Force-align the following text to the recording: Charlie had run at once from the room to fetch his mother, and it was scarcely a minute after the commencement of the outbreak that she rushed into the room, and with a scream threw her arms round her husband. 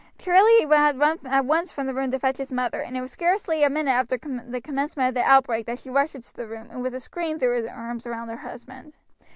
Charlie 0.17 0.65
had 0.65 0.97
run 0.97 1.19
at 1.25 1.45
once 1.45 1.71
from 1.71 1.85
the 1.85 1.93
room 1.93 2.09
to 2.09 2.17
fetch 2.17 2.37
his 2.37 2.51
mother, 2.51 2.81
and 2.81 2.97
it 2.97 3.01
was 3.01 3.11
scarcely 3.11 3.63
a 3.63 3.69
minute 3.69 3.91
after 3.91 4.17
the 4.17 4.59
commencement 4.59 5.09
of 5.09 5.13
the 5.13 5.21
outbreak 5.21 5.67
that 5.67 5.77
she 5.77 5.91
rushed 5.91 6.15
into 6.15 6.33
the 6.33 6.47
room, 6.47 6.69
and 6.71 6.81
with 6.81 6.95
a 6.95 6.99
scream 6.99 7.37
threw 7.37 7.61
her 7.61 7.69
arms 7.71 8.07
round 8.07 8.31
her 8.31 8.37
husband. 8.37 8.95